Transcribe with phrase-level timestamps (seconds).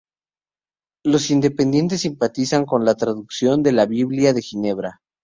[1.05, 4.99] Los Independientes simpatizan con la traducción de la Biblia de Ginebra.